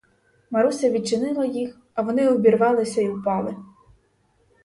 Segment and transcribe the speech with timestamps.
[0.51, 3.55] Маруся відчинила їх, а вони обірвалися й упали.